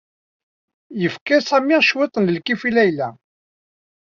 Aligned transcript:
Yefka 1.01 1.37
Sami 1.47 1.77
cwiṭ 1.87 2.13
n 2.19 2.25
lkif 2.35 2.61
i 2.69 2.71
Layla. 2.75 3.09